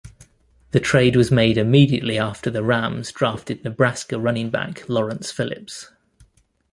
[0.71, 5.91] The trade was made immediately after the Rams drafted Nebraska running back Lawrence Phillips.